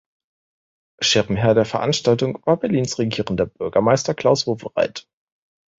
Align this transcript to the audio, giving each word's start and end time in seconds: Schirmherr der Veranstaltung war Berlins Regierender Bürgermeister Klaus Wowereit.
Schirmherr 0.99 1.53
der 1.53 1.65
Veranstaltung 1.65 2.41
war 2.47 2.57
Berlins 2.57 2.97
Regierender 2.97 3.45
Bürgermeister 3.45 4.15
Klaus 4.15 4.47
Wowereit. 4.47 5.07